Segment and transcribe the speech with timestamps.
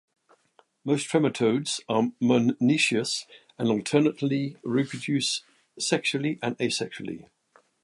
[0.83, 3.27] Most trematodes are monoecious
[3.59, 5.43] and alternately reproduce
[5.77, 7.29] sexually and asexually.